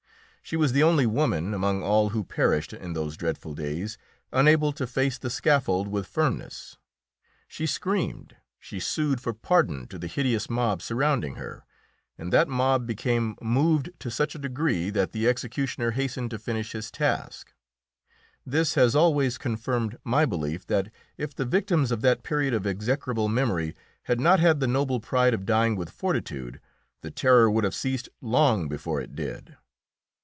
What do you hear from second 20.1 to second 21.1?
belief that